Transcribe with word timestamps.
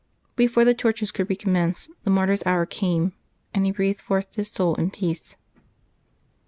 Before 0.35 0.65
the 0.65 0.73
tor 0.73 0.93
tures 0.93 1.13
could 1.13 1.29
recommence, 1.29 1.87
the 2.05 2.09
mart3T's 2.09 2.41
hour 2.47 2.65
came, 2.65 3.13
and 3.53 3.67
he 3.67 3.71
breathed 3.71 4.01
forth 4.01 4.33
his 4.33 4.49
soul 4.49 4.73
in 4.73 4.89
peace. 4.89 5.35